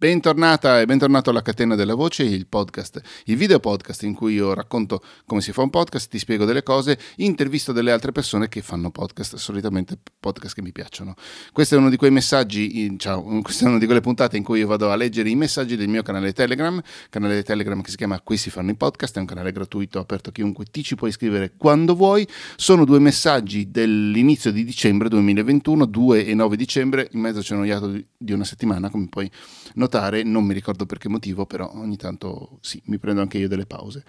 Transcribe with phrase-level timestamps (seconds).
[0.00, 4.54] Bentornata e bentornato alla Catena della Voce, il podcast, il video podcast in cui io
[4.54, 8.62] racconto come si fa un podcast, ti spiego delle cose, intervisto delle altre persone che
[8.62, 11.14] fanno podcast, solitamente podcast che mi piacciono.
[11.52, 14.60] Questo è uno di quei messaggi, ciao, questa è una di quelle puntate in cui
[14.60, 16.80] io vado a leggere i messaggi del mio canale Telegram,
[17.10, 20.30] canale Telegram che si chiama Qui si fanno i podcast, è un canale gratuito aperto
[20.30, 22.26] a chiunque, ti ci puoi iscrivere quando vuoi.
[22.56, 27.66] Sono due messaggi dell'inizio di dicembre 2021, 2 e 9 dicembre, in mezzo c'è un
[27.66, 29.30] iato di una settimana, come puoi
[29.74, 33.38] notare notare, non mi ricordo per che motivo, però ogni tanto sì, mi prendo anche
[33.38, 34.04] io delle pause.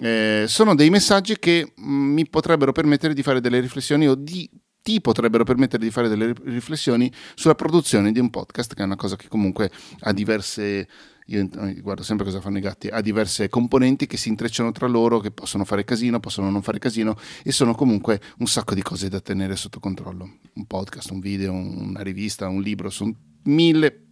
[0.00, 4.48] Eh, sono dei messaggi che mm, mi potrebbero permettere di fare delle riflessioni o di
[4.80, 8.96] ti potrebbero permettere di fare delle riflessioni sulla produzione di un podcast, che è una
[8.96, 9.70] cosa che comunque
[10.00, 10.86] ha diverse
[11.28, 11.48] io
[11.80, 15.30] guardo sempre cosa fanno i gatti, ha diverse componenti che si intrecciano tra loro, che
[15.30, 19.20] possono fare casino, possono non fare casino e sono comunque un sacco di cose da
[19.20, 20.40] tenere sotto controllo.
[20.52, 23.14] Un podcast, un video, una rivista, un libro, sono
[23.44, 24.03] mille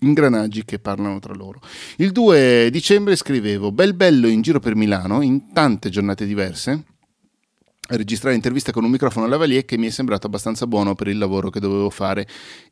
[0.00, 1.60] ingranaggi che parlano tra loro.
[1.96, 6.84] Il 2 dicembre scrivevo bel bello in giro per Milano in tante giornate diverse
[7.90, 11.18] a registrare interviste con un microfono lavalier che mi è sembrato abbastanza buono per il
[11.18, 12.26] lavoro che dovevo fare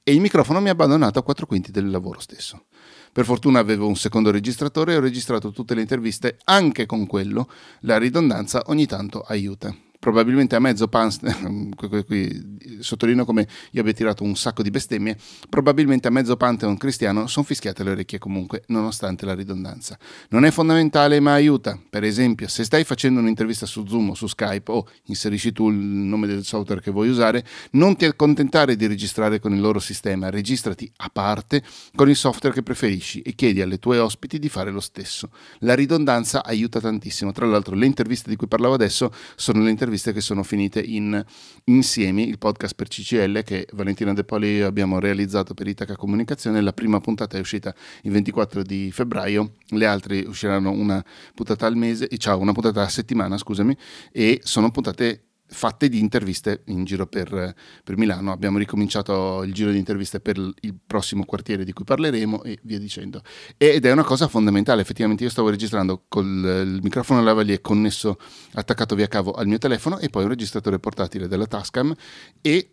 [0.05, 2.67] e il microfono mi ha abbandonato a quattro quinti del lavoro stesso.
[3.13, 7.51] Per fortuna avevo un secondo registratore e ho registrato tutte le interviste anche con quello.
[7.81, 14.23] La ridondanza ogni tanto aiuta probabilmente a mezzo qui, qui, sottolineo come io abbia tirato
[14.23, 15.17] un sacco di bestemmie,
[15.49, 19.99] probabilmente a mezzo pantheon cristiano sono fischiate le orecchie comunque, nonostante la ridondanza.
[20.31, 21.79] Non è fondamentale ma aiuta.
[21.91, 25.77] Per esempio, se stai facendo un'intervista su Zoom o su Skype o inserisci tu il
[25.77, 30.31] nome del software che vuoi usare, non ti accontentare di registrare con il loro sistema,
[30.31, 31.63] registrati a parte
[31.95, 35.31] con il software che preferisci e chiedi alle tue ospiti di fare lo stesso.
[35.61, 37.33] La ridondanza aiuta tantissimo.
[37.33, 40.81] Tra l'altro le interviste di cui parlavo adesso sono le interviste interviste che sono finite
[40.81, 41.25] in
[41.65, 45.97] Insiemi, il podcast per CCL che Valentina De Poli e io abbiamo realizzato per Itaca
[45.97, 46.61] Comunicazione.
[46.61, 51.03] La prima puntata è uscita il 24 di febbraio, le altre usciranno una
[51.35, 53.77] puntata al mese, ciao, una puntata a settimana, scusami,
[54.13, 57.55] e sono puntate fatte di interviste in giro per,
[57.85, 58.33] per, Milano.
[58.33, 62.79] Abbiamo ricominciato il giro di interviste per il prossimo quartiere di cui parleremo e via
[62.79, 63.23] dicendo.
[63.57, 64.83] Ed è una cosa fondamentale.
[64.83, 68.19] Effettivamente io stavo registrando con il microfono lavalier connesso,
[68.53, 71.95] attaccato via cavo al mio telefono e poi un registratore portatile della Tascam
[72.41, 72.73] e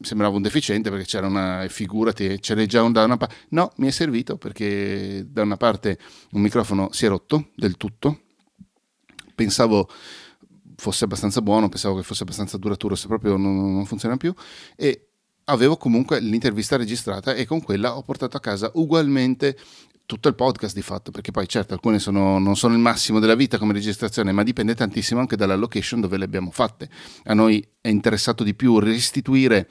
[0.00, 3.34] sembrava un deficiente perché c'era una figurati, c'era già un, da una parte.
[3.50, 5.98] No, mi è servito perché da una parte
[6.32, 8.20] un microfono si è rotto del tutto.
[9.34, 9.88] Pensavo
[10.76, 14.34] fosse abbastanza buono, pensavo che fosse abbastanza duraturo, se proprio non, non funziona più.
[14.76, 15.08] E
[15.44, 19.56] avevo comunque l'intervista registrata e con quella ho portato a casa ugualmente
[20.06, 23.34] tutto il podcast di fatto, perché poi certo alcune sono, non sono il massimo della
[23.34, 26.90] vita come registrazione, ma dipende tantissimo anche dalla location dove le abbiamo fatte.
[27.24, 29.68] A noi è interessato di più restituire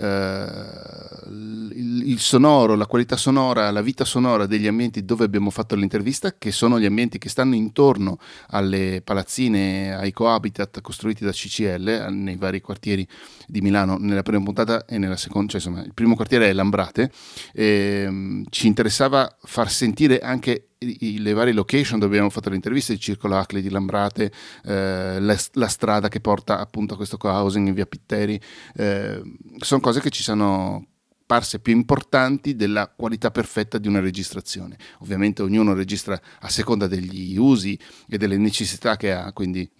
[0.00, 6.34] il, il, sonoro, la qualità sonora, la vita sonora degli ambienti dove abbiamo fatto l'intervista,
[6.36, 8.18] che sono gli ambienti che stanno intorno
[8.48, 13.06] alle palazzine, ai cohabitat costruiti da CCL nei vari quartieri
[13.46, 17.10] di Milano, nella prima puntata e nella seconda, cioè insomma il primo quartiere è Lambrate,
[17.52, 22.94] e, um, ci interessava far sentire anche le varie location dove abbiamo fatto le interviste,
[22.94, 24.32] il circolo Acli di Lambrate,
[24.64, 28.40] eh, la, la, strada che porta appunto a questo co-housing in via Pitteri,
[28.76, 29.20] eh,
[29.58, 30.86] sono cose che ci sono
[31.26, 34.76] parse più importanti della qualità perfetta di una registrazione.
[35.00, 39.70] Ovviamente ognuno registra a seconda degli usi e delle necessità che ha, quindi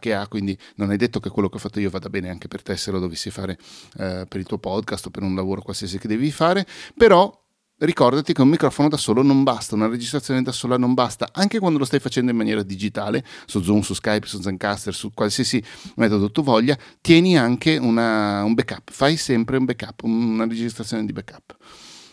[0.00, 2.48] che ha, quindi non è detto che quello che ho fatto io vada bene anche
[2.48, 3.56] per te se lo dovessi fare
[3.98, 6.66] eh, per il tuo podcast o per un lavoro qualsiasi che devi fare,
[6.96, 7.45] però
[7.78, 11.58] Ricordati che un microfono da solo non basta, una registrazione da sola non basta, anche
[11.58, 15.62] quando lo stai facendo in maniera digitale, su Zoom, su Skype, su Zencaster, su qualsiasi
[15.96, 21.12] metodo tu voglia, tieni anche una, un backup, fai sempre un backup, una registrazione di
[21.12, 21.54] backup.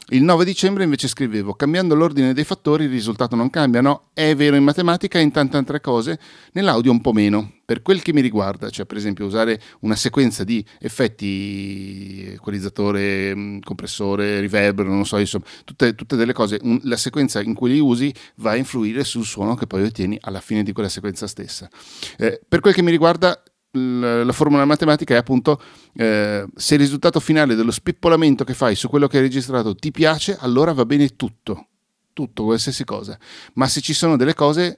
[0.09, 4.09] Il 9 dicembre invece scrivevo, cambiando l'ordine dei fattori il risultato non cambia, no?
[4.13, 6.19] È vero in matematica e in tante altre cose,
[6.51, 7.53] nell'audio un po' meno.
[7.63, 13.59] Per quel che mi riguarda, cioè per esempio usare una sequenza di effetti, equalizzatore, mm,
[13.59, 17.79] compressore, riverbero, non so, insomma, tutte, tutte delle cose, un, la sequenza in cui li
[17.79, 21.69] usi va a influire sul suono che poi ottieni alla fine di quella sequenza stessa.
[22.17, 23.41] Eh, per quel che mi riguarda,
[23.75, 25.59] la formula matematica è appunto
[25.95, 29.91] eh, se il risultato finale dello spippolamento che fai su quello che hai registrato ti
[29.91, 31.67] piace, allora va bene tutto,
[32.13, 33.17] tutto, qualsiasi cosa.
[33.53, 34.77] Ma se ci sono delle cose,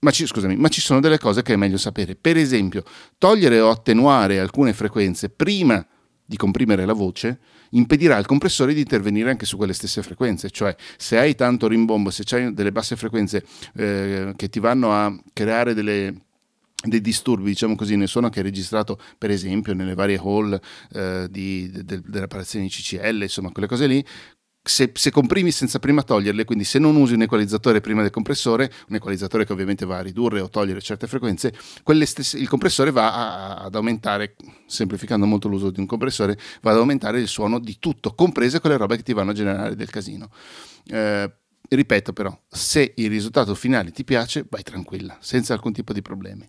[0.00, 2.16] ma ci, scusami, ma ci sono delle cose che è meglio sapere.
[2.16, 2.84] Per esempio,
[3.18, 5.86] togliere o attenuare alcune frequenze prima
[6.24, 7.38] di comprimere la voce
[7.70, 12.10] impedirà al compressore di intervenire anche su quelle stesse frequenze, cioè se hai tanto rimbombo,
[12.10, 16.25] se hai delle basse frequenze eh, che ti vanno a creare delle
[16.88, 20.58] dei disturbi, diciamo così, nel suono che è registrato per esempio nelle varie hall
[20.92, 24.04] eh, di, de, della palazzina di CCL, insomma quelle cose lì,
[24.66, 28.70] se, se, comprimi senza prima toglierle, quindi se non usi un equalizzatore prima del compressore,
[28.88, 31.54] un equalizzatore che ovviamente va a ridurre o togliere certe frequenze,
[32.02, 34.34] stesse, il compressore va a, ad aumentare,
[34.66, 38.76] semplificando molto l'uso di un compressore, va ad aumentare il suono di tutto, comprese quelle
[38.76, 40.30] robe che ti vanno a generare del casino.
[40.88, 41.32] Eh,
[41.68, 46.48] ripeto però, se il risultato finale ti piace, vai tranquilla, senza alcun tipo di problemi.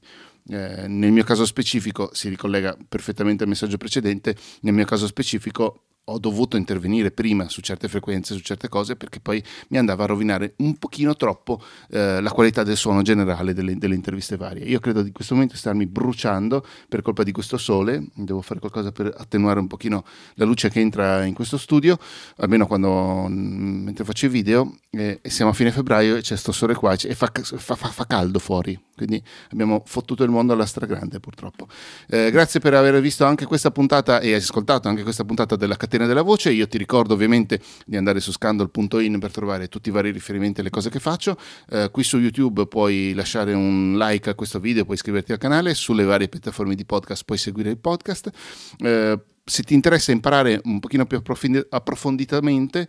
[0.49, 5.86] Eh, nel mio caso specifico si ricollega perfettamente al messaggio precedente, nel mio caso specifico
[6.09, 10.07] ho dovuto intervenire prima su certe frequenze, su certe cose, perché poi mi andava a
[10.07, 14.63] rovinare un pochino troppo eh, la qualità del suono generale delle, delle, interviste varie.
[14.63, 18.91] Io credo di questo momento starmi bruciando per colpa di questo sole, devo fare qualcosa
[18.91, 20.05] per attenuare un pochino
[20.35, 21.97] la luce che entra in questo studio,
[22.37, 26.53] almeno quando, mm, mentre faccio i video, eh, siamo a fine febbraio e c'è questo
[26.53, 29.21] sole qua e fa, fa, fa, fa, caldo fuori, quindi
[29.51, 31.67] abbiamo fottuto il mondo alla stragrande purtroppo.
[32.07, 35.96] Eh, grazie per aver visto anche questa puntata e ascoltato anche questa puntata della catena
[35.97, 36.51] catena della voce.
[36.51, 40.69] Io ti ricordo ovviamente di andare su scandal.in per trovare tutti i vari riferimenti alle
[40.69, 41.37] cose che faccio.
[41.69, 45.73] Eh, qui su YouTube puoi lasciare un like a questo video, puoi iscriverti al canale,
[45.73, 48.29] sulle varie piattaforme di podcast puoi seguire il podcast.
[48.77, 51.21] Eh, se ti interessa imparare un pochino più
[51.69, 52.87] approfonditamente,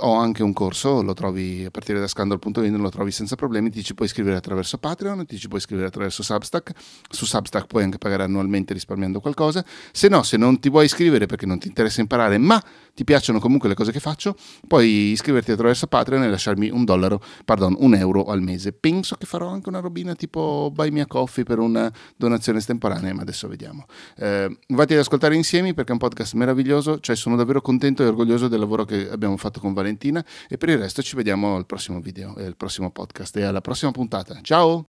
[0.00, 3.82] ho anche un corso, lo trovi a partire da scandal.in, lo trovi senza problemi, ti
[3.82, 6.72] ci puoi iscrivere attraverso Patreon, ti ci puoi iscrivere attraverso Substack,
[7.10, 11.26] su Substack puoi anche pagare annualmente risparmiando qualcosa, se no, se non ti vuoi iscrivere
[11.26, 12.62] perché non ti interessa imparare, ma
[12.98, 14.34] ti piacciono comunque le cose che faccio,
[14.66, 18.72] puoi iscriverti attraverso Patreon e lasciarmi un dollaro, pardon, un euro al mese.
[18.72, 23.14] Penso che farò anche una robina tipo Buy Me a Coffee per una donazione estemporanea,
[23.14, 23.86] ma adesso vediamo.
[24.16, 28.06] Eh, vatti ad ascoltare insieme perché è un podcast meraviglioso, cioè sono davvero contento e
[28.06, 31.66] orgoglioso del lavoro che abbiamo fatto con Valentina e per il resto ci vediamo al
[31.66, 34.38] prossimo video al prossimo podcast e alla prossima puntata.
[34.42, 34.86] Ciao!